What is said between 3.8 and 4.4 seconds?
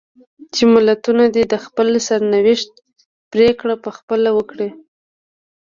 په خپله